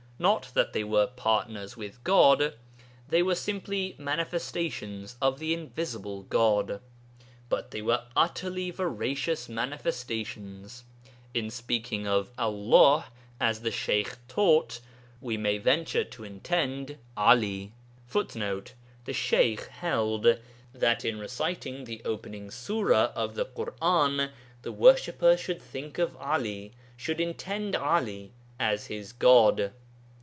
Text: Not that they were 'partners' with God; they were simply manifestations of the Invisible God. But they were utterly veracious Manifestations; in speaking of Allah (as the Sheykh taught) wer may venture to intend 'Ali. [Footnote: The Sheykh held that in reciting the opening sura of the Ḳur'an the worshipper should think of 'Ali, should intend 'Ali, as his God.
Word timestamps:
Not 0.21 0.51
that 0.53 0.71
they 0.73 0.83
were 0.83 1.07
'partners' 1.07 1.75
with 1.75 2.03
God; 2.03 2.53
they 3.07 3.23
were 3.23 3.33
simply 3.33 3.95
manifestations 3.97 5.17
of 5.19 5.39
the 5.39 5.51
Invisible 5.51 6.21
God. 6.21 6.79
But 7.49 7.71
they 7.71 7.81
were 7.81 8.03
utterly 8.15 8.69
veracious 8.69 9.49
Manifestations; 9.49 10.83
in 11.33 11.49
speaking 11.49 12.05
of 12.07 12.29
Allah 12.37 13.05
(as 13.39 13.61
the 13.61 13.71
Sheykh 13.71 14.15
taught) 14.27 14.79
wer 15.21 15.39
may 15.39 15.57
venture 15.57 16.03
to 16.03 16.23
intend 16.23 16.99
'Ali. 17.17 17.71
[Footnote: 18.05 18.75
The 19.05 19.13
Sheykh 19.13 19.69
held 19.69 20.37
that 20.71 21.03
in 21.03 21.17
reciting 21.17 21.85
the 21.85 21.99
opening 22.05 22.51
sura 22.51 23.11
of 23.15 23.33
the 23.33 23.45
Ḳur'an 23.47 24.29
the 24.61 24.71
worshipper 24.71 25.35
should 25.35 25.59
think 25.63 25.97
of 25.97 26.15
'Ali, 26.17 26.73
should 26.95 27.19
intend 27.19 27.75
'Ali, 27.75 28.33
as 28.59 28.85
his 28.85 29.13
God. 29.13 29.71